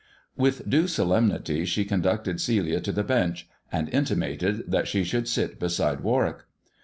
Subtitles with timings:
[0.35, 5.59] With due solemnity she conducted Celia to the bench, and intimated that she should sit
[5.59, 6.37] beside Warwick.